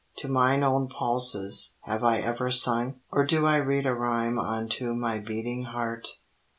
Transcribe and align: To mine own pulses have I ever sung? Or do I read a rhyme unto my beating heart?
To 0.17 0.27
mine 0.27 0.63
own 0.63 0.89
pulses 0.89 1.77
have 1.83 2.03
I 2.03 2.21
ever 2.21 2.49
sung? 2.49 3.01
Or 3.11 3.23
do 3.23 3.45
I 3.45 3.57
read 3.57 3.85
a 3.85 3.93
rhyme 3.93 4.39
unto 4.39 4.95
my 4.95 5.19
beating 5.19 5.65
heart? 5.65 6.07